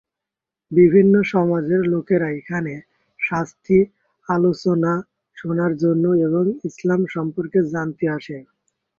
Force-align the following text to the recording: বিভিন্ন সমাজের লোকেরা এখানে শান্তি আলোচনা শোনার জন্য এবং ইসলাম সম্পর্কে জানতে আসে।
বিভিন্ন 0.71 1.13
সমাজের 1.31 1.81
লোকেরা 1.93 2.27
এখানে 2.39 2.73
শান্তি 3.19 3.77
আলোচনা 4.29 4.93
শোনার 5.37 5.71
জন্য 5.83 6.05
এবং 6.27 6.43
ইসলাম 6.69 7.01
সম্পর্কে 7.15 7.59
জানতে 7.73 8.05
আসে। 8.17 8.37